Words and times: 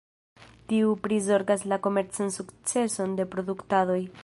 Tiu 0.71 0.93
prizorgas 1.03 1.67
la 1.73 1.79
komercan 1.89 2.35
sukceson 2.39 3.17
de 3.21 3.29
produktadoj. 3.37 4.01